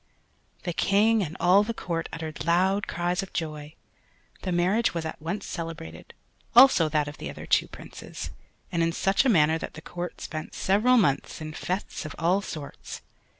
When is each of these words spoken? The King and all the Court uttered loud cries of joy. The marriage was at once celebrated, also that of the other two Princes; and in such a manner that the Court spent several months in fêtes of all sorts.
The 0.63 0.73
King 0.73 1.21
and 1.21 1.37
all 1.39 1.61
the 1.63 1.75
Court 1.75 2.09
uttered 2.11 2.43
loud 2.43 2.87
cries 2.87 3.21
of 3.21 3.33
joy. 3.33 3.75
The 4.41 4.51
marriage 4.51 4.95
was 4.95 5.05
at 5.05 5.21
once 5.21 5.45
celebrated, 5.45 6.15
also 6.55 6.89
that 6.89 7.07
of 7.07 7.19
the 7.19 7.29
other 7.29 7.45
two 7.45 7.67
Princes; 7.67 8.31
and 8.71 8.81
in 8.81 8.93
such 8.93 9.25
a 9.25 9.29
manner 9.29 9.59
that 9.59 9.75
the 9.75 9.81
Court 9.83 10.19
spent 10.19 10.55
several 10.55 10.97
months 10.97 11.39
in 11.39 11.51
fêtes 11.53 12.03
of 12.03 12.15
all 12.17 12.41
sorts. 12.41 13.03